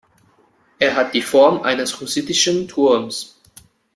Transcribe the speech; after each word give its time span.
Er 0.79 0.95
hat 0.95 1.13
die 1.13 1.21
Form 1.21 1.61
eines 1.61 1.99
hussitischen 2.01 2.67
Turms. 2.67 3.39